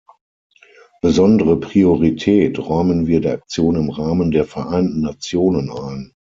Besondere 1.03 1.59
Priorität 1.59 2.57
räumen 2.57 3.05
wir 3.05 3.21
der 3.21 3.33
Aktion 3.33 3.75
im 3.75 3.91
Rahmen 3.91 4.31
der 4.31 4.45
Vereinten 4.45 5.01
Nationen 5.01 5.69
ein. 5.69 6.13